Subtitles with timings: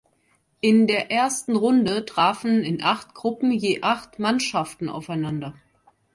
[0.61, 5.53] In der ersten Runde trafen in acht Gruppen je acht Mannschaften aufeinander.